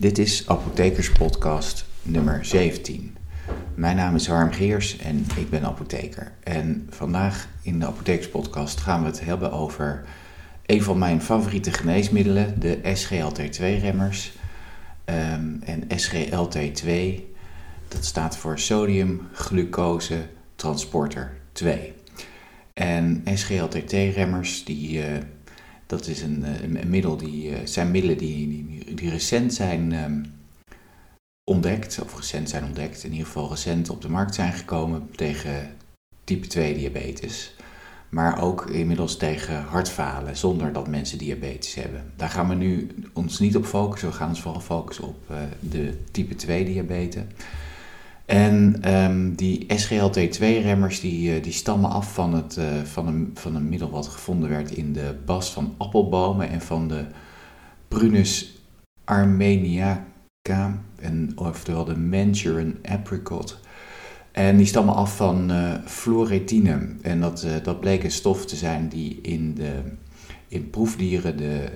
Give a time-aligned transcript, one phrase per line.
[0.00, 3.16] Dit is Apothekerspodcast nummer 17.
[3.74, 6.32] Mijn naam is Harm Geers en ik ben apotheker.
[6.42, 10.04] En vandaag in de Apothekerspodcast gaan we het hebben over
[10.66, 14.32] een van mijn favoriete geneesmiddelen, de SGLT2-remmers.
[15.04, 17.20] Ehm, en SGLT2,
[17.88, 20.26] dat staat voor sodium glucose
[20.56, 21.94] transporter 2.
[22.74, 25.04] En SGLT2-remmers, die, uh,
[25.88, 30.32] dat is een, eh, een, middel die, uh, zijn middelen die, die, recent zijn um,
[31.44, 35.74] ontdekt, of recent zijn ontdekt, in ieder geval recent op de markt zijn gekomen tegen
[36.24, 37.54] type 2 diabetes.
[38.08, 42.12] Maar ook inmiddels tegen hartfalen, zonder dat mensen diabetes hebben.
[42.16, 45.36] Daar gaan we nu ons niet op focussen, we gaan ons vooral focussen op uh,
[45.60, 47.22] de type 2 diabetes.
[48.28, 53.54] En um, die SGLT2-remmers die, uh, die stammen af van, het, uh, van, een, van
[53.54, 57.04] een middel wat gevonden werd in de bast van appelbomen en van de
[57.88, 58.62] Prunus
[59.04, 63.60] armeniaca, en, oftewel de Manchurian apricot.
[64.32, 66.88] En die stammen af van uh, fluoretine.
[67.02, 69.72] En dat, dat bleek een stof te zijn die in, de,
[70.48, 71.68] in proefdieren de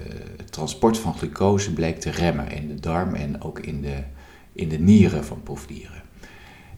[0.50, 3.96] transport van glucose bleek te remmen in de darm en ook in de,
[4.52, 6.02] in de nieren van proefdieren.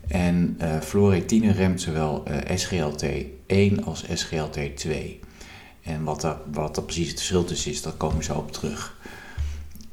[0.08, 4.92] En uh, fluoretine remt zowel uh, SGLT1 als SGLT2.
[5.82, 8.96] En wat daar, wat precies het verschil tussen is, daar komen we zo op terug.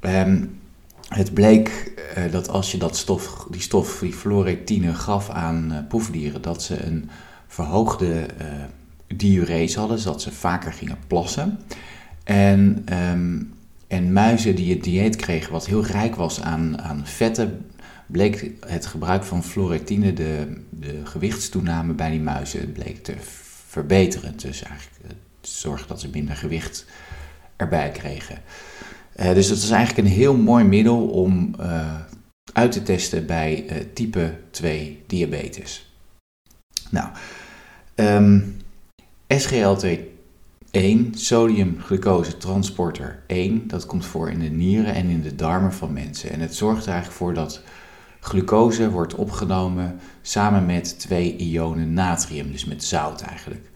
[0.02, 0.60] Um,
[1.08, 6.42] het bleek uh, dat als je dat stof, die stof, die fluoretine, gaf aan proefdieren,
[6.42, 7.10] dat ze een
[7.48, 8.26] verhoogde
[9.16, 11.60] diurese hadden, dat ze vaker gingen plassen.
[12.24, 13.54] En, um,
[13.88, 17.66] en muizen die het dieet kregen, wat heel rijk was aan, aan vetten,
[18.12, 23.14] bleek het gebruik van fluoretine de, de gewichtstoename bij die muizen bleek te
[23.68, 24.38] verbeteren.
[24.38, 26.86] Dus eigenlijk zorgen dat ze minder gewicht
[27.56, 28.38] erbij kregen.
[29.16, 31.96] Uh, dus dat is eigenlijk een heel mooi middel om uh,
[32.54, 35.94] uit te testen bij type 2 diabetes.
[36.90, 37.10] Nou,
[37.96, 38.58] um,
[39.34, 45.74] SGLT1, sodium glucose transporter 1, dat komt voor in de nieren en in de darmen
[45.74, 46.32] van mensen.
[46.32, 47.62] En het zorgt er eigenlijk voor dat
[48.24, 53.70] Glucose wordt opgenomen samen met twee ionen natrium, dus met zout eigenlijk.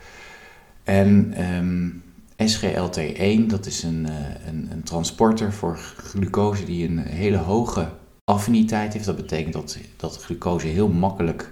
[0.84, 2.04] En um,
[2.44, 7.90] SGLT1, dat is een, uh, een, een, transporter voor glucose die een hele hoge
[8.24, 9.06] affiniteit heeft.
[9.06, 11.52] Dat betekent dat, dat glucose heel makkelijk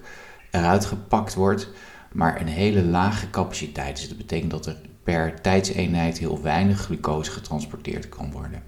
[0.52, 1.70] eruit gepakt wordt,
[2.12, 3.96] maar een hele lage capaciteit.
[3.96, 8.64] Dus dat betekent dat er per tijdseenheid heel weinig glucose getransporteerd kan worden.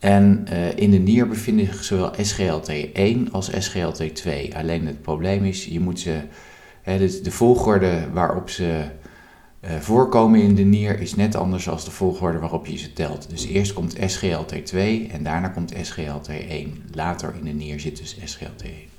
[0.00, 4.54] En uh, in de nier bevinden zich zowel SGLT1 als SGLT2.
[4.54, 6.20] Alleen het probleem is, je moet ze,
[6.82, 8.84] hè, de, de, volgorde waarop ze
[9.64, 13.30] uh, voorkomen in de nier is net anders dan de volgorde waarop je ze telt.
[13.30, 14.76] Dus eerst komt SGLT2
[15.10, 16.92] en daarna komt SGLT1.
[16.92, 18.90] Later in de nier zit dus SGLT1.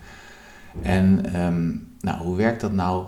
[0.82, 3.06] En um, nou, hoe werkt dat nou?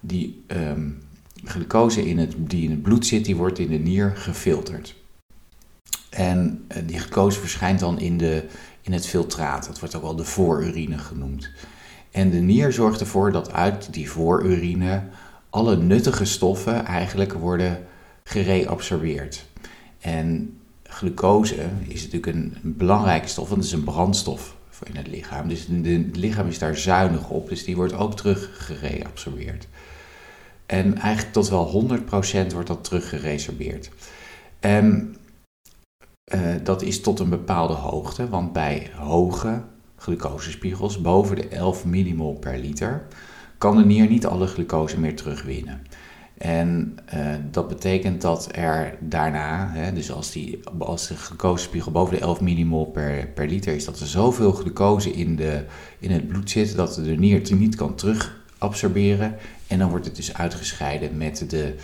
[0.00, 1.02] Die um,
[1.44, 4.94] glucose in het, die in het bloed zit, die wordt in de nier gefilterd.
[6.14, 8.44] En eh, die glucose verschijnt dan in, de,
[8.80, 9.66] in het filtraat.
[9.66, 11.50] Dat wordt ook wel de voorurine genoemd.
[12.10, 15.02] En de nier zorgt ervoor dat uit die voorurine
[15.50, 17.86] alle nuttige stoffen eigenlijk worden
[18.24, 19.46] gereabsorbeerd.
[20.00, 21.56] En glucose
[21.88, 25.48] is natuurlijk een, belangrijke stof, want het is een brandstof in het lichaam.
[25.48, 29.68] Dus het lichaam is daar zuinig op, dus die wordt ook terug gereabsorbeerd.
[30.66, 31.88] En eigenlijk tot wel
[32.48, 33.90] 100% wordt dat terug geresorbeerd.
[34.60, 35.16] En
[36.32, 39.62] uh, dat is tot een bepaalde hoogte, want bij hoge
[39.96, 43.06] glucosespiegels boven de 11 millimol per liter
[43.58, 45.82] kan de nier niet alle glucose meer terugwinnen.
[46.38, 52.14] En uh, dat betekent dat er daarna, hè, dus als, die, als de glucosespiegel boven
[52.14, 55.64] de 11 millimol per, per liter is, dat er zoveel glucose in, de,
[55.98, 59.36] in het bloed zit dat de nier het niet kan terugabsorberen.
[59.66, 61.74] En dan wordt het dus uitgescheiden met de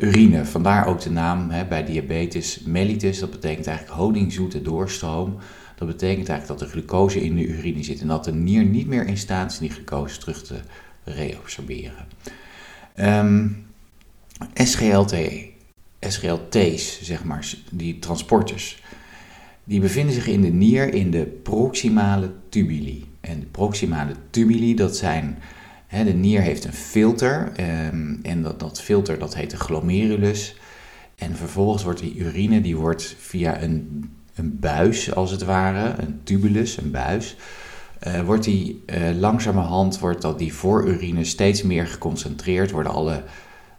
[0.00, 0.44] urine.
[0.44, 3.18] Vandaar ook de naam hè, bij diabetes mellitus.
[3.18, 5.36] Dat betekent eigenlijk honingzoete doorstroom.
[5.76, 8.86] Dat betekent eigenlijk dat er glucose in de urine zit en dat de nier niet
[8.86, 10.60] meer in staat is die glucose terug te
[11.04, 12.06] reabsorberen.
[12.96, 13.66] Um,
[14.54, 15.14] SGLT,
[16.00, 18.82] SGLT's, zeg maar, die transporters,
[19.64, 23.04] die bevinden zich in de nier in de proximale tubuli.
[23.20, 25.38] En de proximale tubuli, dat zijn
[25.88, 30.56] de nier heeft een filter ehm, en dat, dat filter dat heet de glomerulus.
[31.16, 36.20] En vervolgens wordt die urine die wordt via een, een buis als het ware, een
[36.22, 37.36] tubulus, een buis,
[38.06, 43.22] uh, wordt die uh, langzamerhand wordt dat die voorurine steeds meer geconcentreerd, worden alle,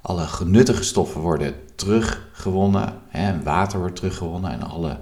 [0.01, 4.98] alle genuttige stoffen worden teruggewonnen, hè, water wordt teruggewonnen en alle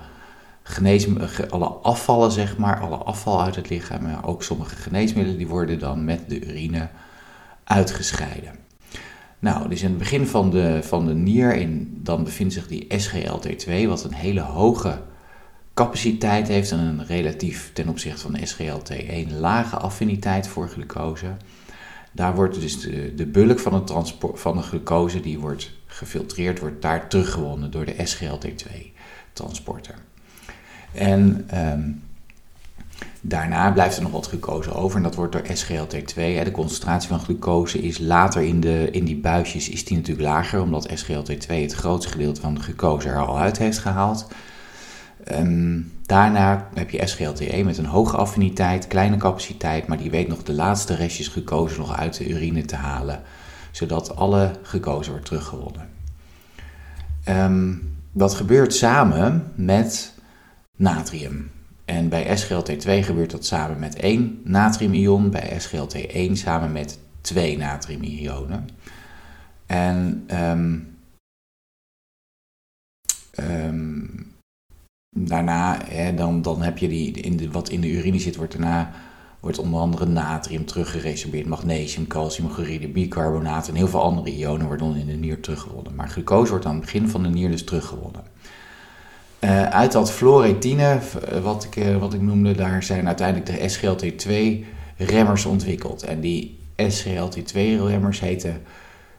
[0.68, 1.08] genees,
[1.50, 5.80] alle afvallen, zeg maar, alle afval uit het lichaam, maar ook sommige geneesmiddelen, die worden
[5.80, 6.90] dan met de urine
[7.64, 8.56] uitgescheiden.
[9.40, 12.88] Nou, dus in het begin van de, van de nier, in, dan bevindt zich die
[12.98, 15.02] SGLT2, wat een hele hoge
[15.74, 21.38] capaciteit heeft en een relatief ten opzichte van de SGLT1 lage affiniteit voor glucose.
[22.12, 26.60] Daar wordt dus de, de bulk van, het transport, van de glucose die wordt gefiltreerd,
[26.60, 29.96] wordt daar teruggewonnen door de SGLT2-transporter.
[30.96, 32.04] En um,
[33.22, 36.16] daarna blijft er nog wat glucose over en dat wordt door SGLT2.
[36.16, 40.62] De concentratie van glucose is later in, de, in die buisjes is die natuurlijk lager,
[40.62, 44.28] omdat SGLT2 het grootste gedeelte van de glucose er al uit heeft gehaald.
[45.32, 50.44] Um, daarna heb je SGLT1 met een hoge affiniteit, kleine capaciteit, maar die weet nog
[50.44, 53.22] de laatste restjes glucose nog uit de urine te halen,
[53.72, 55.90] zodat alle glucose wordt teruggewonnen.
[57.30, 60.14] Um, dat gebeurt samen met
[60.76, 61.52] natrium.
[61.86, 68.70] En bij SGLT2 gebeurt dat samen met één natriumion, bij SGLT1 samen met twee natriumionen.
[69.66, 70.98] En um,
[73.40, 74.34] um,
[75.10, 75.78] daarna,
[76.12, 78.92] dan, dan heb je die, in wat in de urine zit, wordt daarna
[79.46, 84.88] wordt onder andere natrium teruggeresorbeerd, magnesium, calcium, chloride, bicarbonaat en heel veel andere ionen worden
[84.88, 85.96] dan in de nier teruggewonnen.
[85.96, 88.24] Maar glucose wordt aan het begin van de nier dus teruggewonnen.
[89.46, 91.00] Uh, uit dat fluoretine,
[91.30, 96.04] eh, wat ik, uh, wat ik noemde, daar zijn uiteindelijk de SGLT2-remmers ontwikkeld.
[96.04, 98.62] En die SGLT2-remmers heten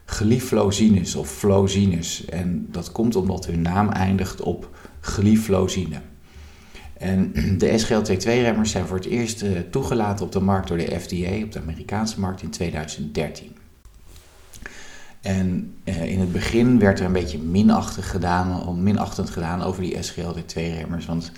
[0.05, 2.25] glyflozines of flozines.
[2.25, 4.69] En dat komt omdat hun naam eindigt op
[4.99, 6.01] glyflozine.
[6.97, 11.51] En de SGLT2-remmers zijn voor het eerst toegelaten op de markt door de FDA, op
[11.51, 13.56] de Amerikaanse markt in 2013.
[15.21, 19.97] En uh, in het begin werd er een beetje minachtig gedaan, minachtend gedaan over die
[20.03, 21.31] SGLT2-remmers, want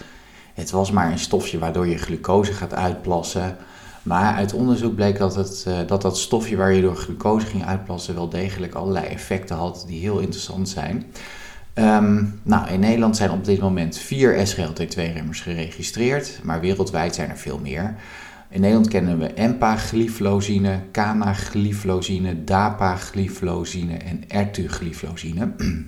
[0.53, 3.57] het was maar een stofje waardoor je glucose gaat uitplassen.
[4.03, 7.65] Maar uit onderzoek bleek dat, het, uh, dat dat stofje waar je door glucose ging
[7.65, 11.05] uitplassen wel degelijk allerlei effecten had die heel interessant zijn.
[11.75, 17.37] Um, nou, in Nederland zijn op dit moment vier SGLT2-remmers geregistreerd, maar wereldwijd zijn er
[17.37, 17.95] veel meer.
[18.49, 25.51] In Nederland kennen we empagliflozine, canagliflozine, dapagliflozine en ertugliflozine.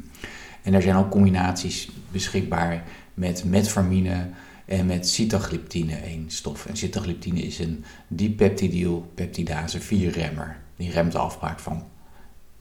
[0.62, 4.30] En er zijn ook combinaties beschikbaar met metformine
[4.66, 6.66] en met sitagliptine, één stof.
[6.66, 10.58] En sitagliptine is een dipeptidylpeptidase 4-remmer.
[10.76, 11.84] Die remt de afbraak van,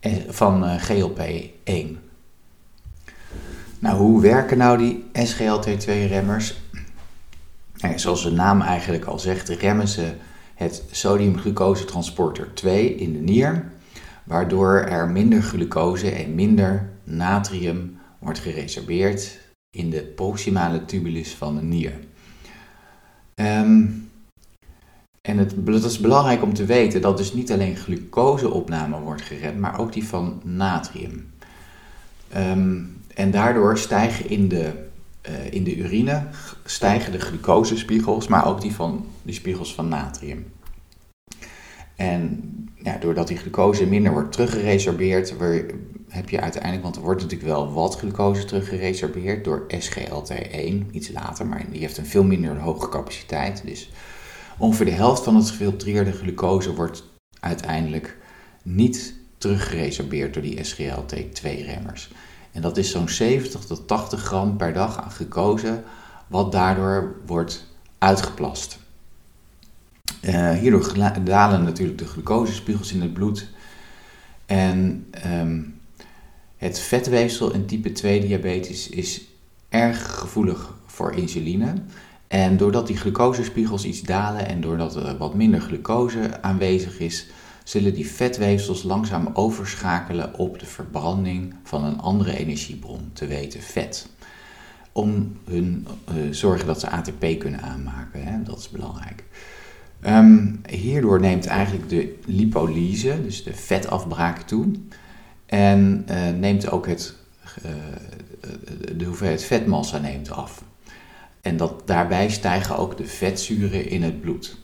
[0.01, 1.99] eh, van eh, GLP-1.
[3.79, 6.61] Nou, hoe werken nou die SGLT2-remmers?
[7.81, 10.13] Nou, zoals de naam eigenlijk al zegt, remmen ze
[10.55, 13.65] het sodiumglucosetransporter 2 in de nier,
[14.25, 19.39] waardoor er minder glucose en minder natrium wordt geresorbeerd
[19.71, 21.93] in de proximale tubulus van de nier.
[23.35, 24.11] Um,
[25.21, 29.79] en het, is belangrijk om te weten dat dus niet alleen glucoseopname wordt geremd, maar
[29.79, 31.33] ook die van natrium.
[32.37, 34.89] Um, en daardoor stijgen in de,
[35.29, 36.27] uh, in de urine
[36.65, 40.53] stijgen de glucosespiegels, maar ook die, van, die spiegels van natrium.
[41.97, 45.35] En ja, doordat die glucose minder wordt teruggeresorbeerd,
[46.09, 51.47] heb je uiteindelijk, want er wordt natuurlijk wel wat glucose teruggeresorbeerd door SGLT1, iets later,
[51.47, 53.63] maar die heeft een veel minder hoge capaciteit.
[53.65, 53.91] Dus
[54.59, 57.05] ongeveer de helft van het gefiltreerde glucose wordt
[57.41, 58.17] uiteindelijk
[58.63, 62.11] niet teruggeresorbeerd door die SGLT2-remmers.
[62.53, 65.83] En dat is zo'n 70 tot 80 gram per dag aan glucose,
[66.27, 67.67] wat daardoor wordt
[67.99, 68.79] uitgeplast.
[70.23, 73.49] Uh, hierdoor dalen natuurlijk de glucosespiegels in het bloed.
[74.47, 75.81] En um,
[76.57, 79.25] het vetweefsel in type 2 diabetes is
[79.69, 81.75] erg gevoelig voor insuline.
[82.29, 87.27] En doordat die glucosespiegels iets dalen en doordat er wat minder glucose aanwezig is,
[87.71, 94.09] zullen die vetweefsels langzaam overschakelen op de verbranding van een andere energiebron, te weten vet.
[94.93, 98.43] Om hun uh, zorgen dat ze ATP kunnen aanmaken, hè?
[98.43, 99.25] dat is belangrijk.
[100.07, 104.67] Um, hierdoor neemt eigenlijk de lipolyse, dus de vetafbraak, toe.
[105.47, 107.15] En uh, neemt ook het,
[107.65, 107.71] uh,
[108.97, 110.65] de hoeveelheid vetmassa neemt af.
[111.41, 114.60] En dat, daarbij stijgen ook de vetzuren in het bloed.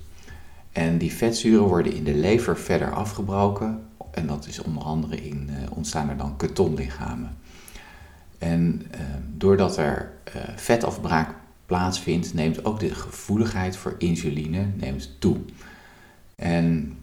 [0.77, 3.83] En die vetzuren worden in de lever verder afgebroken.
[4.11, 7.37] En dat is onder andere in, uh, ontstaan er dan ketonlichamen.
[8.39, 9.01] En uh,
[9.37, 11.35] doordat er uh, vetafbraak
[11.67, 14.67] plaatsvindt, neemt ook de gevoeligheid voor insuline
[15.19, 15.37] toe.
[16.35, 16.99] En,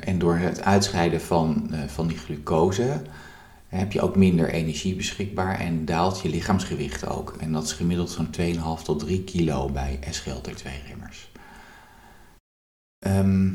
[0.00, 3.02] en door het uitscheiden van, van die glucose
[3.68, 7.36] heb je ook minder energie beschikbaar en daalt je lichaamsgewicht ook.
[7.38, 8.34] En dat is gemiddeld zo'n
[8.78, 11.30] 2,5 tot 3 kilo bij SGLT2-remmers.
[13.02, 13.50] Ehm,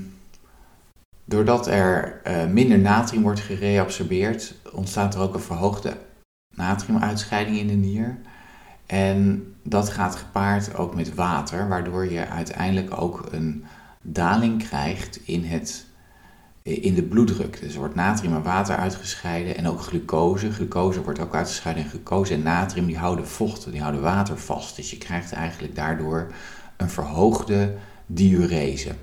[1.25, 5.97] doordat er uh, minder natrium wordt gereabsorbeerd, ontstaat er ook een verhoogde
[6.55, 8.17] natriumuitscheiding in de nier.
[8.85, 13.65] En dat gaat gepaard ook met water, waardoor je uiteindelijk ook een
[14.01, 15.85] daling krijgt in, het,
[16.63, 17.59] in de bloeddruk.
[17.59, 20.51] Dus er wordt natrium en water uitgescheiden en ook glucose.
[20.51, 24.75] Glucose wordt ook uitgescheiden en glucose en natrium die houden vocht, die houden water vast.
[24.75, 26.31] Dus je krijgt eigenlijk daardoor
[26.77, 27.73] een verhoogde
[28.05, 28.95] diurese.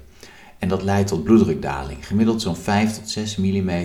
[0.64, 2.06] En dat leidt tot bloeddrukdaling.
[2.06, 3.78] Gemiddeld zo'n 5 tot 6 mm uh,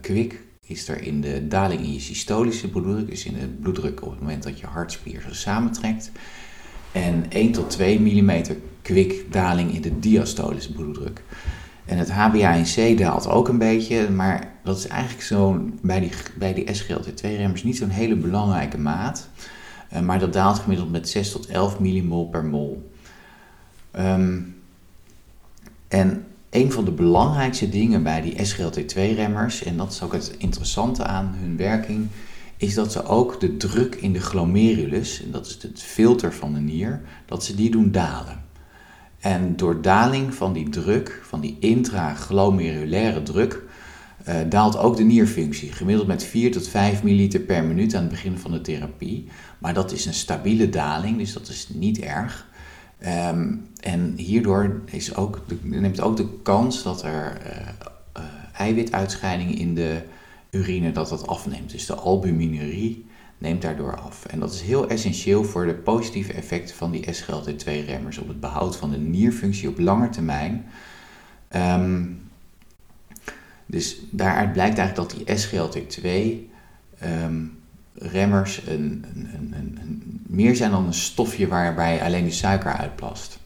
[0.00, 4.10] kwik is er in de daling in je systolische bloeddruk, dus in de bloeddruk op
[4.10, 6.10] het moment dat je hartspier zo samentrekt.
[6.92, 8.42] En 1 tot 2 mm
[8.82, 11.22] kwik daling in de diastolische bloeddruk.
[11.84, 16.54] En het HbA1c daalt ook een beetje, maar dat is eigenlijk zo bij die, bij
[16.54, 19.28] die SGLT2-remmers niet zo'n hele belangrijke maat.
[19.92, 22.90] Uh, maar dat daalt gemiddeld met 6 tot 11 millimol per mol.
[23.98, 24.58] Um,
[25.90, 31.04] en een van de belangrijkste dingen bij die SGLT2-remmers, en dat is ook het interessante
[31.04, 32.06] aan hun werking,
[32.56, 36.54] is dat ze ook de druk in de glomerulus, en dat is het filter van
[36.54, 38.44] de nier, dat ze die doen dalen.
[39.18, 43.62] En door daling van die druk, van die intraglomerulaire druk,
[44.28, 45.72] uh, daalt ook de nierfunctie.
[45.72, 49.28] Gemiddeld met 4 tot 5 milliliter per minuut aan het begin van de therapie.
[49.58, 52.48] Maar dat is een stabiele daling, dus dat is niet erg.
[53.06, 60.02] Um, en hierdoor is ook neemt ook de kans dat er uh, eiwituitscheiding in de
[60.50, 61.70] urine dat dat afneemt.
[61.70, 63.06] Dus de albuminurie
[63.38, 64.24] neemt daardoor af.
[64.24, 68.76] En dat is heel essentieel voor de positieve effecten van die SGLT2-remmers op het behoud
[68.76, 70.66] van de nierfunctie op lange termijn.
[71.56, 72.20] Um,
[73.66, 76.08] dus daaruit blijkt eigenlijk dat die SGLT2
[77.04, 77.59] um,
[77.94, 79.04] remmers een,
[80.26, 83.38] meer zijn dan een stofje waarbij alleen de suiker uitplast.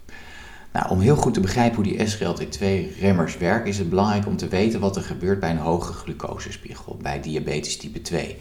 [0.73, 4.49] Nou, om heel goed te begrijpen hoe die SGLT2-remmers werken, is het belangrijk om te
[4.49, 8.37] weten wat er gebeurt bij een hoge glucosespiegel, bij diabetes type 2.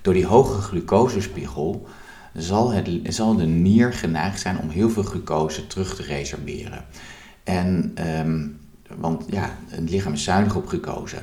[0.00, 1.86] Door die hoge glucosespiegel
[2.34, 6.84] zal, het, zal de nier geneigd zijn om heel veel glucose terug te resorberen.
[7.44, 8.60] En, um,
[8.96, 11.16] want ja, het lichaam is zuinig op glucose.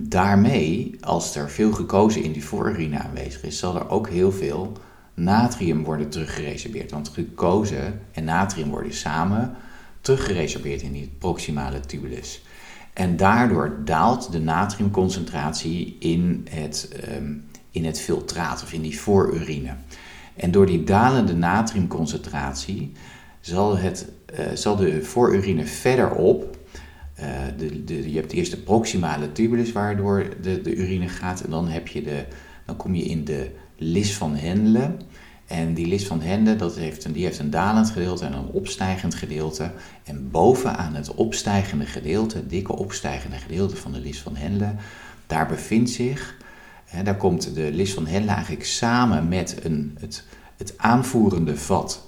[0.00, 4.72] Daarmee, als er veel glucose in die voorurine aanwezig is, zal er ook heel veel
[5.14, 6.90] natrium worden teruggeresorbeerd.
[6.90, 9.54] Want glucose en natrium worden samen
[10.00, 12.42] teruggeresorbeerd in die proximale tubulus.
[12.92, 19.74] En daardoor daalt de natriumconcentratie in het, um, in het filtraat of in die voorurine.
[20.36, 22.92] En door die dalende natriumconcentratie
[23.40, 26.57] zal, het, uh, zal de voorurine verderop
[27.56, 31.68] de, de, je hebt eerst de proximale tubulus waardoor de, de urine gaat en dan,
[31.68, 32.24] heb je de,
[32.66, 34.96] dan kom je in de lis van Hendle.
[35.46, 38.46] En die lis van Hendle dat heeft een, die heeft een dalend gedeelte en een
[38.46, 39.72] opstijgend gedeelte.
[40.04, 44.74] En bovenaan het opstijgende gedeelte, het dikke opstijgende gedeelte van de lis van Hendle,
[45.26, 46.36] daar bevindt zich,
[46.84, 50.24] hè, daar komt de lis van Hendle eigenlijk samen met een, het,
[50.56, 52.07] het aanvoerende vat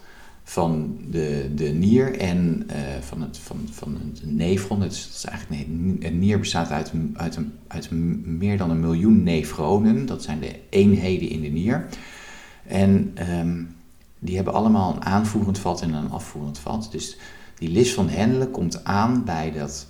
[0.51, 4.81] van de, de nier en uh, van, het, van, van het nefron.
[4.81, 5.67] Het is, eigenlijk,
[6.01, 7.91] een nier bestaat uit, uit, een, uit
[8.25, 10.07] meer dan een miljoen nefronen.
[10.07, 11.87] Dat zijn de eenheden in de nier.
[12.67, 13.77] En um,
[14.19, 16.89] die hebben allemaal een aanvoerend vat en een afvoerend vat.
[16.91, 17.17] Dus
[17.55, 19.87] die lis van Hendelen komt aan bij, dat,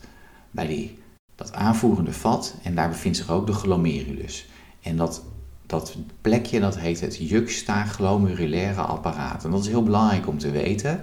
[0.51, 0.99] bij die,
[1.35, 4.49] dat aanvoerende vat en daar bevindt zich ook de glomerulus.
[4.83, 5.23] En dat
[5.71, 9.45] dat plekje dat heet het juxtaglomerulaire apparaat.
[9.45, 11.01] En dat is heel belangrijk om te weten,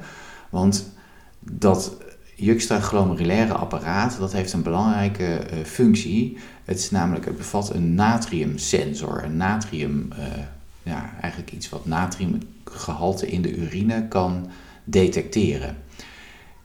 [0.50, 0.92] want
[1.40, 1.98] dat
[2.36, 6.38] juxtaglomerulaire apparaat dat heeft een belangrijke uh, functie.
[6.66, 10.26] Het is namelijk, het bevat een natriumsensor, een natrium, uh,
[10.84, 14.50] ja, eigenlijk iets wat natriumgehalte in de urine kan
[14.84, 15.78] detecteren.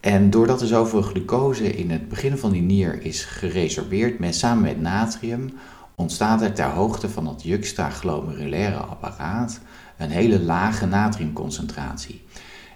[0.00, 4.62] En doordat er zoveel glucose in het begin van die nier is geresorbeerd met, samen
[4.62, 5.52] met natrium,
[5.94, 9.60] ontstaat er ter hoogte van het juxtaglomerulaire apparaat
[9.96, 12.22] een hele lage natriumconcentratie.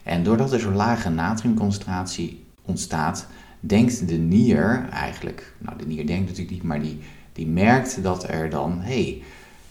[0.03, 3.27] En doordat er zo'n lage natriumconcentratie ontstaat,
[3.61, 6.99] denkt de nier eigenlijk, nou de nier denkt natuurlijk niet, maar die,
[7.33, 9.23] die merkt dat er dan, hey,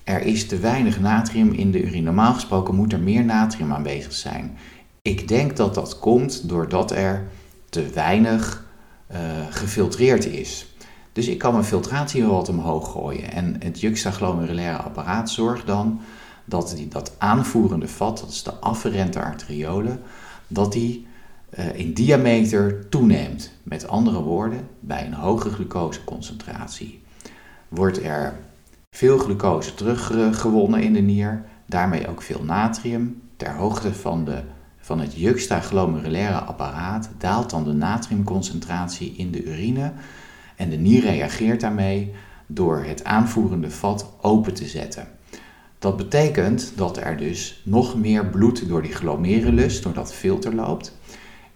[0.03, 2.01] er is te weinig natrium in de urine.
[2.01, 4.57] Normaal gesproken moet er meer natrium aanwezig zijn.
[5.01, 7.27] Ik denk dat dat komt doordat er
[7.69, 8.65] te weinig
[9.11, 9.17] uh,
[9.49, 10.74] gefiltreerd is.
[11.15, 13.31] Dus ik kan mijn filtratie wat omhoog gooien.
[13.31, 16.01] En het juxtaglomerulaire apparaat zorgt dan
[16.45, 20.01] dat die, dat aanvoerende vat, dat is de afferente arteriolen,
[20.47, 21.07] dat die
[21.59, 23.51] uh, in diameter toeneemt.
[23.63, 27.01] Met andere woorden, bij een hoge glucoseconcentratie
[27.67, 28.35] wordt er
[28.91, 33.21] veel glucose teruggewonnen in de nier, daarmee ook veel natrium.
[33.37, 34.41] Ter hoogte van, de,
[34.77, 39.91] van het juxtaglomerulaire apparaat daalt dan de natriumconcentratie in de urine
[40.55, 42.11] en de nier reageert daarmee
[42.47, 45.07] door het aanvoerende vat open te zetten.
[45.79, 50.97] Dat betekent dat er dus nog meer bloed door die glomerulus, door dat filter loopt.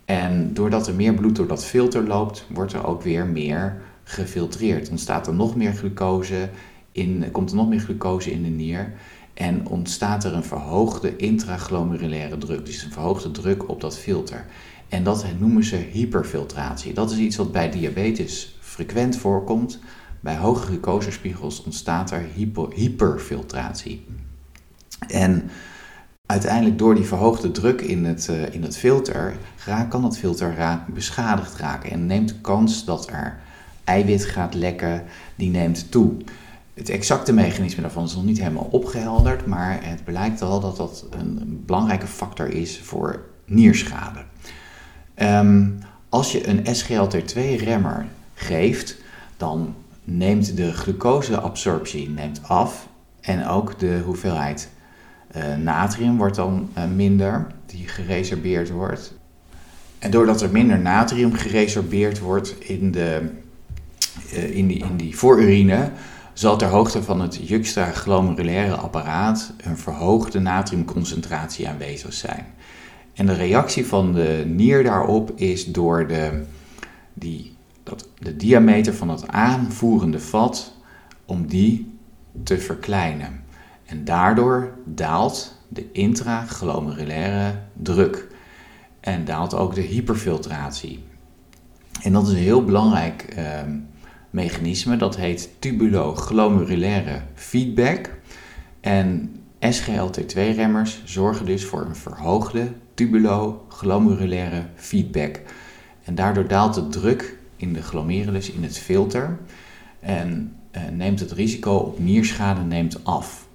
[0.06, 4.90] En doordat er meer bloed door dat filter loopt, wordt er ook weer meer gefiltreerd.
[4.90, 6.50] Ontstaat er nog meer glucose
[6.92, 8.94] in, komt er nog meer glucose in de nier
[9.34, 14.46] en ontstaat er een verhoogde intraglomerulaire druk, dus een verhoogde druk op dat filter.
[14.90, 16.94] En dat noemen ze hyperfiltratie.
[16.94, 19.80] Dat is iets wat bij diabetes frequent voorkomt.
[20.20, 22.26] Bij hoge glucosespiegels ontstaat er
[22.74, 24.06] hyperfiltratie.
[25.08, 25.50] En
[26.26, 29.38] uiteindelijk door die verhoogde druk in het, uh, in het filter
[29.90, 33.40] kan dat filter beschadigd raken en neemt de kans dat er
[33.84, 35.04] eiwit gaat lekken,
[35.36, 36.12] die neemt toe.
[36.74, 41.06] Het exacte mechanisme daarvan is nog niet helemaal opgehelderd, maar het blijkt al dat dat
[41.10, 44.20] een belangrijke factor is voor nierschade.
[45.16, 48.06] Um, als je een SGLT2-remmer
[48.40, 48.98] geeft,
[49.38, 52.88] dan neemt de glucoseabsorptie neemt af
[53.22, 54.70] en ook de hoeveelheid
[55.36, 59.18] uh, natrium wordt dan uh, minder, die geresorbeerd wordt.
[60.00, 63.30] En doordat er minder natrium geresorbeerd wordt in, de,
[64.34, 65.92] uh, in, die, in die voorurine,
[66.34, 72.46] zal ter hoogte van het juxtaglomerulaire apparaat een verhoogde natriumconcentratie aanwezig zijn.
[73.14, 76.44] En de reactie van de nier daarop is door de,
[77.14, 77.58] die,
[77.90, 80.74] dat, de diameter van het aanvoerende vat,
[81.26, 81.98] om die
[82.44, 83.44] te verkleinen.
[83.86, 88.28] En daardoor daalt de intraglomerulaire druk
[89.00, 91.04] en daalt ook de hyperfiltratie.
[92.02, 93.46] En dat is een heel belangrijk eh,
[94.30, 98.18] mechanisme, dat heet tubuloglomerulaire feedback.
[98.82, 105.42] En SGLT2-remmers zorgen dus voor een verhoogde tubuloglomerulaire feedback.
[106.04, 109.38] En daardoor daalt de druk in de glomerulus, in het filter,
[110.00, 113.48] en uh, neemt het risico op nierschade neemt af.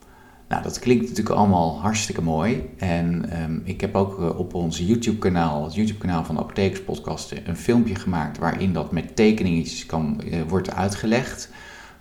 [0.48, 2.70] Nou, dat klinkt natuurlijk allemaal hartstikke mooi.
[2.78, 7.56] En um, ik heb ook uh, op ons YouTube-kanaal, het YouTube-kanaal van de Apothekerspodcasten, een
[7.56, 11.48] filmpje gemaakt waarin dat met tekeningetjes kan, wordt uitgelegd.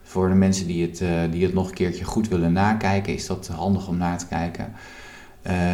[0.01, 3.47] Voor de mensen die het, die het nog een keertje goed willen nakijken, is dat
[3.47, 4.73] handig om na te kijken.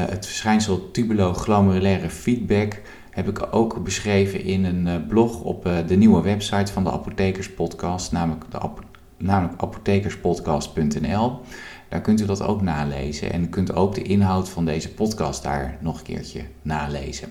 [0.09, 6.71] het verschijnsel tubuloglomerulaire feedback heb ik ook beschreven in een blog op de nieuwe website
[6.71, 8.59] van de Apothekerspodcast, namelijk, de
[9.17, 11.39] namelijk apothekerspodcast.nl.
[11.89, 15.77] Daar kunt u dat ook nalezen en kunt ook de inhoud van deze podcast daar
[15.79, 17.29] nog een keertje nalezen.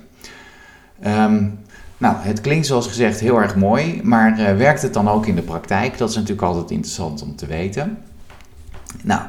[1.07, 1.59] Um,
[1.99, 5.35] nou, het klinkt zoals gezegd heel erg mooi, maar uh, werkt het dan ook in
[5.35, 5.99] de praktijk?
[5.99, 7.99] Dat is natuurlijk altijd interessant om te weten.
[9.03, 9.23] Nou,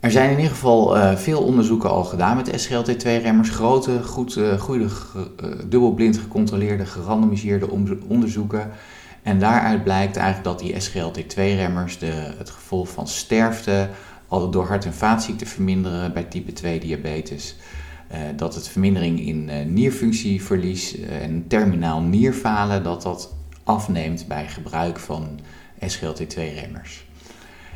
[0.00, 3.50] er zijn in ieder geval uh, veel onderzoeken al gedaan met SGLT2-remmers.
[3.50, 4.88] Grote, goed, uh, goede,
[5.68, 7.70] dubbelblind gecontroleerde, gerandomiseerde
[8.08, 8.70] onderzoeken.
[9.22, 11.98] En daaruit blijkt eigenlijk dat die SGLT2-remmers
[12.38, 13.88] het gevolg van sterfte,
[14.28, 17.56] al door hart- en vaatziekten verminderen bij type 2 diabetes.
[18.36, 23.34] Dat het vermindering in nierfunctieverlies en terminaal nierfalen, dat dat
[23.64, 25.40] afneemt bij gebruik van
[25.86, 27.09] SGLT2-remmers.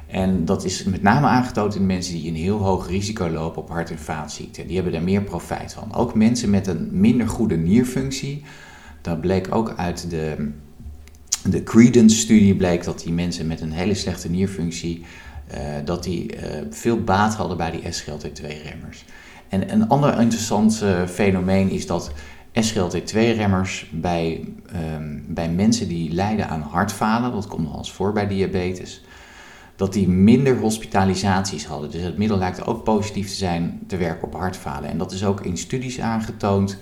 [0.07, 3.69] En dat is met name aangetoond in mensen die een heel hoog risico lopen op
[3.69, 4.67] hart- en vaatziekten.
[4.67, 5.95] Die hebben daar meer profijt van.
[5.95, 8.43] Ook mensen met een minder goede nierfunctie.
[9.01, 10.51] Dat bleek ook uit de,
[11.49, 15.05] de Credence-studie bleek dat die mensen met een hele slechte nierfunctie
[15.55, 16.40] uh, dat die uh,
[16.71, 19.05] veel baat hadden bij die SGLT2-remmers.
[19.49, 22.12] En een ander interessant uh, fenomeen is dat
[22.61, 24.45] SGLT2-remmers bij,
[24.95, 29.05] um, bij mensen die lijden aan hartfalen, dat komt nog eens voor bij diabetes,
[29.77, 31.91] dat die minder hospitalisaties hadden.
[31.91, 34.91] Dus het middel lijkt ook positief te zijn te werken op hartfalen.
[34.91, 36.79] En dat is ook in studies aangetoond.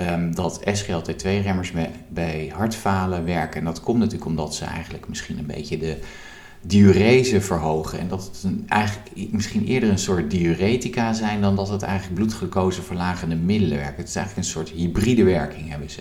[0.00, 1.72] Um, dat SGLT2-remmers
[2.08, 3.58] bij hartfalen werken.
[3.58, 5.98] En dat komt natuurlijk omdat ze eigenlijk misschien een beetje de,
[6.62, 7.98] diurese verhogen.
[7.98, 12.14] En dat het een, eigenlijk misschien eerder een soort diuretica zijn dan dat het eigenlijk
[12.14, 13.96] bloedglucose verlagende middelen werken.
[13.96, 16.00] Het is eigenlijk een soort hybride werking hebben ze.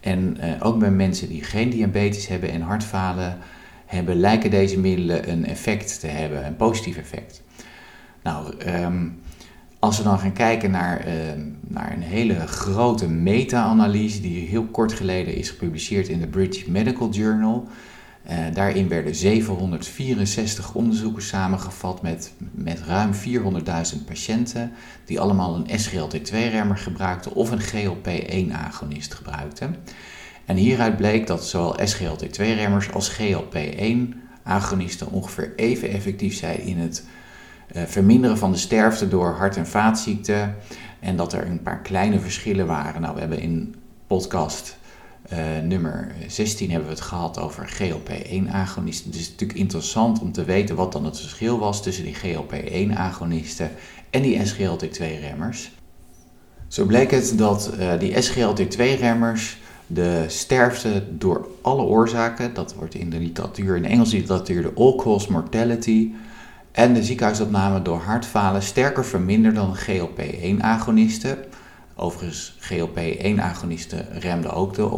[0.00, 3.38] En uh, ook bij mensen die geen diabetes hebben en hartfalen
[3.94, 7.42] hebben, lijken deze middelen een effect te hebben, een positief effect.
[8.22, 9.20] Nou, um,
[9.78, 11.12] als we dan gaan kijken naar, uh,
[11.60, 17.10] naar een hele grote meta-analyse die heel kort geleden is gepubliceerd in de British Medical
[17.10, 17.68] Journal,
[18.30, 24.72] uh, daarin werden 764 onderzoeken samengevat met, met ruim 400.000 patiënten
[25.04, 29.76] die allemaal een SGLT2-remmer gebruikten of een GLP-1-agonist gebruikten.
[30.46, 33.96] En hieruit bleek dat zowel SGLT2-remmers als GLP-1
[34.42, 37.04] agonisten ongeveer even effectief zijn in het
[37.76, 40.56] uh, verminderen van de sterfte door hart- en vaatziekten.
[41.00, 43.00] En dat er een paar kleine verschillen waren.
[43.00, 43.74] Nou, we hebben in
[44.06, 44.76] podcast
[45.32, 49.10] uh, nummer 16 hebben we het gehad over GLP-1-agonisten.
[49.10, 53.70] Het is natuurlijk interessant om te weten wat dan het verschil was tussen die GLP-1-agonisten
[54.10, 55.70] en die SGLT2-remmers.
[56.68, 63.10] Zo bleek het dat uh, die SGLT2-remmers de sterfte door alle oorzaken, dat wordt in
[63.10, 66.12] de literatuur, in de Engelse literatuur de all-cause mortality,
[66.72, 71.38] en de ziekenhuisopname door hartfalen sterker verminderd dan GLP-1-agonisten.
[71.96, 74.88] Overigens, GLP-1-agonisten remden ook de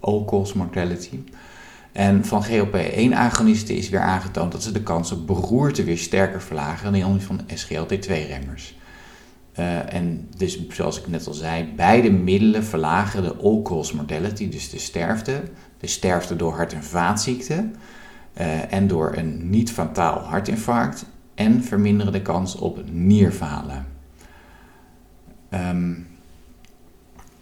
[0.00, 1.20] all-cause mortality.
[1.92, 6.92] En van GLP-1-agonisten is weer aangetoond dat ze de kans op beroerte weer sterker verlagen
[6.92, 8.74] dan die van SGLT2-remmers.
[9.58, 14.70] Uh, en dus, zoals ik net al zei, beide middelen verlagen de all-cause mortality, dus
[14.70, 15.42] de sterfte.
[15.78, 17.76] De sterfte door hart- en vaatziekten
[18.40, 21.06] uh, en door een niet-fataal hartinfarct.
[21.34, 23.86] En verminderen de kans op nierfalen.
[25.50, 26.06] Um,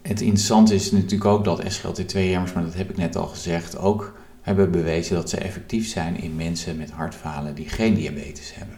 [0.02, 4.20] het interessante is natuurlijk ook dat SGLT2-remmers, maar dat heb ik net al gezegd, ook
[4.40, 8.76] hebben bewezen dat ze effectief zijn in mensen met hartfalen die geen diabetes hebben.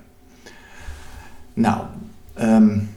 [1.54, 1.84] Nou,
[2.40, 2.88] um,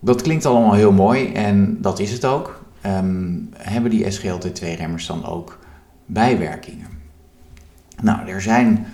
[0.00, 2.64] dat klinkt allemaal heel mooi en dat is het ook.
[2.86, 5.58] Um, hebben die SGLT2-remmers dan ook
[6.06, 6.86] bijwerkingen?
[8.02, 8.86] Nou, er zijn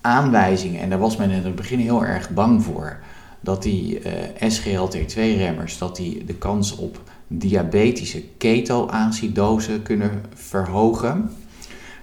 [0.00, 2.98] aanwijzingen, en daar was men in het begin heel erg bang voor,
[3.40, 11.30] dat die uh, SGLT2-remmers dat die de kans op diabetische ketoacidose kunnen verhogen.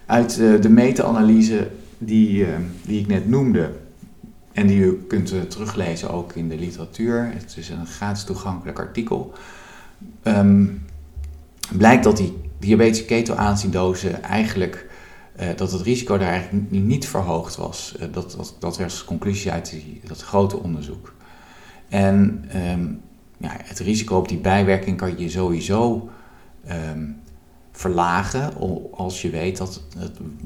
[0.05, 2.47] Uit uh, de meta-analyse die, uh,
[2.85, 3.71] die ik net noemde,
[4.57, 7.31] en die u kunt teruglezen ook in de literatuur.
[7.33, 9.33] Het is een gratis toegankelijk artikel.
[10.23, 10.85] Um,
[11.71, 14.89] blijkt dat die diabetische ketoacidose eigenlijk
[15.39, 17.95] uh, dat het risico daar eigenlijk niet verhoogd was.
[17.95, 21.13] Uh, dat, dat, dat was de conclusie uit dat grote onderzoek.
[21.89, 23.01] En um,
[23.37, 26.09] ja, het risico op die bijwerking kan je sowieso
[26.69, 27.15] um,
[27.77, 28.53] verlagen
[28.91, 29.81] als je weet dat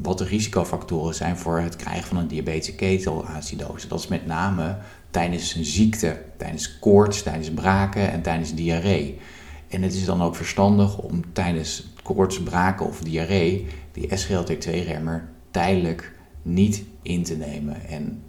[0.01, 3.87] wat de risicofactoren zijn voor het krijgen van een diabetische ketelacidose.
[3.87, 4.77] Dat is met name
[5.11, 9.19] tijdens een ziekte, tijdens koorts, tijdens braken en tijdens diarree.
[9.67, 16.13] En het is dan ook verstandig om tijdens koorts, braken of diarree die SGLT2-remmer tijdelijk
[16.41, 18.23] niet in te nemen en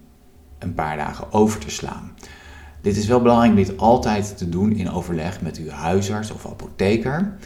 [0.58, 2.12] een paar dagen over te slaan.
[2.80, 6.46] Dit is wel belangrijk om dit altijd te doen in overleg met uw huisarts of
[6.46, 7.36] apotheker.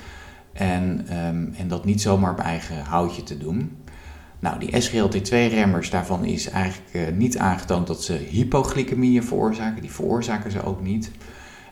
[0.56, 3.76] En, um, en dat niet zomaar op eigen houtje te doen.
[4.38, 9.82] Nou, die SGLT2-remmers, daarvan is eigenlijk uh, niet aangetoond dat ze hypoglycemieën veroorzaken.
[9.82, 11.10] Die veroorzaken ze ook niet.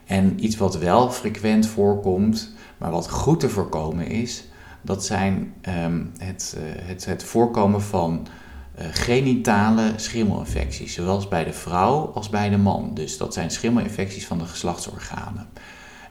[0.06, 4.44] En iets wat wel frequent voorkomt, maar wat goed te voorkomen is,
[4.82, 8.26] dat zijn um, het, uh, het, het voorkomen van
[8.78, 12.90] uh, genitale schimmelinfecties, zowel bij de vrouw als bij de man.
[12.94, 15.48] Dus dat zijn schimmelinfecties van de geslachtsorganen.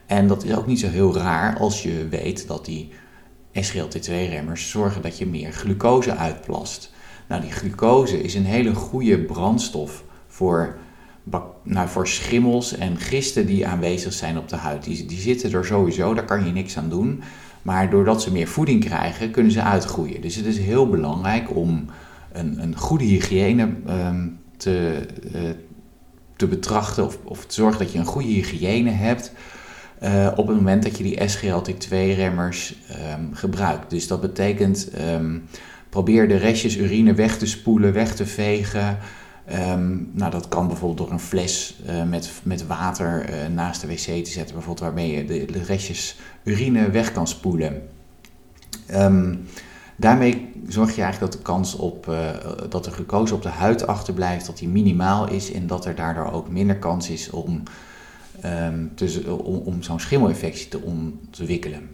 [0.06, 2.90] En dat is ook niet zo heel raar als je weet dat die
[3.62, 6.92] SGLT2-remmers zorgen dat je meer glucose uitplast.
[7.28, 10.78] Nou, die glucose is een hele goede brandstof voor,
[11.64, 14.84] nou, voor schimmels en gisten die aanwezig zijn op de huid.
[14.84, 17.24] Die, die zitten er sowieso, daar kan je niks aan doen.
[17.62, 20.22] Maar doordat ze meer voeding krijgen, kunnen ze uitgroeien.
[20.22, 21.86] Dus het is heel belangrijk om
[22.32, 25.42] een, een goede hygiëne um, te, uh,
[26.36, 29.32] te betrachten of, of te zorgen dat je een goede hygiëne hebt
[30.04, 32.76] uh, op het moment dat je die SGLT2-remmers
[33.18, 33.90] um, gebruikt.
[33.90, 35.44] Dus dat betekent um,
[35.90, 38.98] probeer de restjes urine weg te spoelen, weg te vegen.
[39.70, 43.88] Um, nou, dat kan bijvoorbeeld door een fles uh, met, met water uh, naast de
[43.88, 47.82] wc te zetten, bijvoorbeeld waarmee je de, de restjes urine weg kan spoelen.
[49.96, 52.16] daarmee zorg je eigenlijk dat de kans op
[52.70, 56.32] dat de glucose op de huid achterblijft, dat die minimaal is en dat er daardoor
[56.32, 57.64] ook minder kans is om
[58.46, 61.90] um, dus, om, om zo'n schimmelinfectie te ontwikkelen.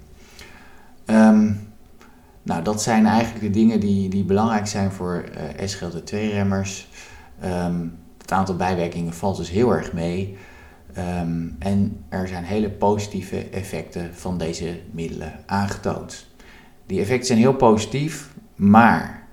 [1.06, 1.68] Um,
[2.44, 5.24] nou, dat zijn eigenlijk de dingen die, die belangrijk zijn voor
[5.58, 6.88] uh, SGLT2-remmers.
[7.46, 10.38] Um, het aantal bijwerkingen valt dus heel erg mee.
[11.60, 16.28] En er zijn hele positieve effecten van deze middelen aangetoond.
[16.86, 19.24] Die effecten zijn heel positief, maar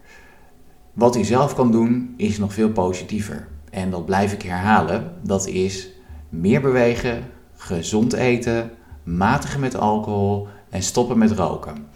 [0.92, 3.48] wat u zelf kan doen is nog veel positiever.
[3.70, 5.12] En dat blijf ik herhalen.
[5.22, 5.88] Dat is
[6.28, 7.24] meer bewegen,
[7.56, 8.70] gezond eten,
[9.02, 11.86] matigen met alcohol en stoppen met roken.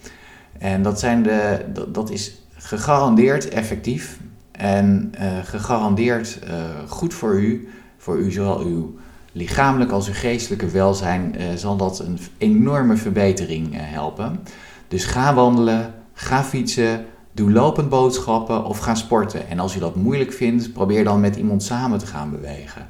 [0.57, 4.19] En dat, zijn de, dat, is gegarandeerd effectief
[4.51, 6.53] en uh, gegarandeerd uh,
[6.87, 8.95] goed voor u, voor u zowel uw
[9.31, 14.39] lichamelijk als uw geestelijke welzijn, uh, zal dat een enorme verbetering helpen.
[14.87, 19.49] Dus ga wandelen, ga fietsen, Doe lopend boodschappen of ga sporten.
[19.49, 22.87] En als u dat moeilijk vindt, probeer dan met iemand samen te gaan bewegen.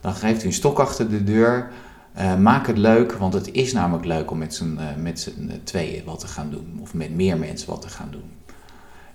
[0.00, 1.70] Dan geeft u een stok achter de deur.
[2.18, 5.32] Uh, maak het leuk, want het is namelijk leuk om met z'n, uh, met
[5.64, 6.78] tweeën wat te gaan doen.
[6.82, 8.32] Of met meer mensen wat te gaan doen.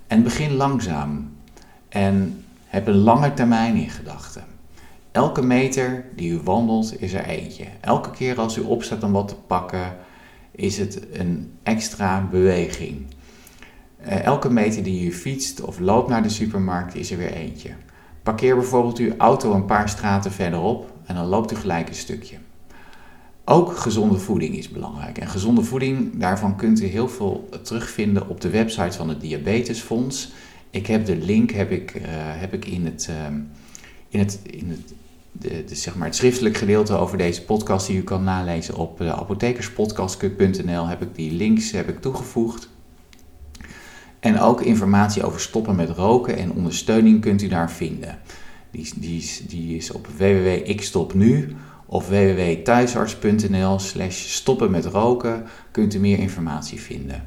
[0.06, 1.30] En begin langzaam.
[1.88, 4.44] En heb een lange termijn in gedachten.
[5.12, 7.64] Elke meter die u wandelt is er eentje.
[7.80, 9.96] Elke keer als u opstaat om wat te pakken,
[10.50, 13.06] is het een extra beweging.
[14.06, 17.70] Uh, elke meter die u fietst of loopt naar de supermarkt is er weer eentje.
[18.26, 22.36] Parkeer bijvoorbeeld uw auto een paar straten verderop en dan loopt u gelijk een stukje.
[23.44, 25.18] Ook gezonde voeding is belangrijk.
[25.18, 30.32] En gezonde voeding, daarvan kunt u heel veel terugvinden op de website van het Diabetesfonds.
[30.70, 33.36] Ik heb de link heb ik, uh, heb ik in het, uh,
[34.08, 34.94] in het, in het,
[35.32, 39.08] de, zeg maar het schriftelijk gedeelte over deze podcast die u kan nalezen op uh,
[39.08, 42.68] apothekerspodcast.nl heb ik die links heb ik toegevoegd.
[44.26, 48.18] En ook informatie over stoppen met roken en ondersteuning kunt u daar vinden.
[48.70, 56.18] Die, die, die is op www.ikstopnu of www.thuisarts.nl slash stoppen met roken kunt u meer
[56.18, 57.24] informatie vinden.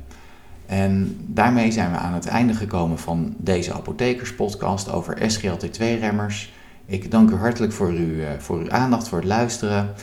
[0.66, 6.54] En daarmee zijn we aan het einde gekomen van deze apothekerspodcast over SGLT2-remmers.
[6.86, 9.94] Ik dank u hartelijk voor, uw, voor uw aandacht, voor het luisteren.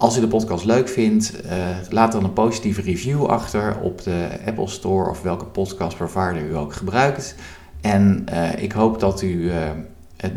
[0.00, 4.28] Als u de podcast leuk vindt, uh, laat dan een positieve review achter op de
[4.46, 7.34] Apple Store of welke podcast provider u ook gebruikt.
[7.80, 9.70] En uh, ik hoop dat u uh,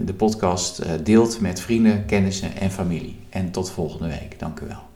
[0.06, 3.20] de podcast deelt met vrienden, kennissen en familie.
[3.30, 4.40] En tot volgende week.
[4.40, 4.93] Dank u wel.